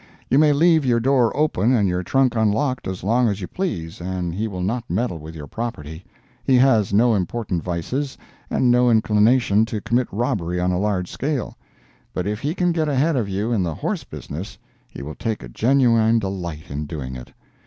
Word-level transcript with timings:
You 0.31 0.39
may 0.39 0.51
leave 0.51 0.83
your 0.83 0.99
door 0.99 1.31
open 1.37 1.73
and 1.75 1.87
your 1.87 2.01
trunk 2.01 2.35
unlocked 2.35 2.87
as 2.87 3.03
long 3.03 3.27
as 3.29 3.39
you 3.39 3.45
please, 3.47 4.01
and 4.01 4.33
he 4.33 4.47
will 4.47 4.63
not 4.63 4.89
meddle 4.89 5.19
with 5.19 5.35
your 5.35 5.45
property; 5.45 6.03
he 6.43 6.55
has 6.55 6.91
no 6.91 7.13
important 7.13 7.61
vices 7.61 8.17
and 8.49 8.71
no 8.71 8.89
inclination 8.89 9.63
to 9.67 9.79
commit 9.79 10.07
robbery 10.11 10.59
on 10.59 10.71
a 10.71 10.79
large 10.79 11.11
scale; 11.11 11.55
but 12.15 12.25
if 12.25 12.39
he 12.39 12.55
can 12.55 12.71
get 12.71 12.89
ahead 12.89 13.15
of 13.15 13.29
you 13.29 13.51
in 13.51 13.61
the 13.61 13.75
horse 13.75 14.03
business, 14.03 14.57
he 14.89 15.03
will 15.03 15.13
take 15.13 15.43
a 15.43 15.47
genuine 15.49 16.17
delight 16.17 16.71
in 16.71 16.87
doing 16.87 17.15
it. 17.15 17.31